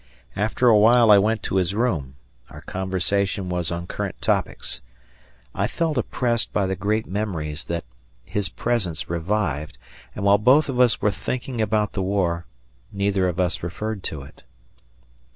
[0.35, 2.15] After a while I went to his room;
[2.49, 4.81] our conversation was on current topics.
[5.53, 7.83] I felt oppressed by the great memories that
[8.25, 9.77] his presence revived,
[10.15, 12.47] and while both of us were thinking about the war,
[12.91, 14.41] neither of us referred to it.